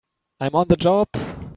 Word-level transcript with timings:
I'm 0.39 0.55
on 0.55 0.67
the 0.67 0.75
job! 0.77 1.09